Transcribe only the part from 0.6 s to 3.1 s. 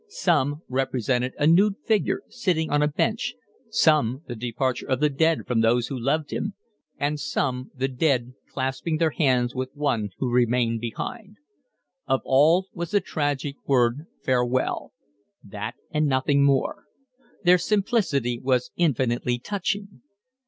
represented a nude figure, seated on a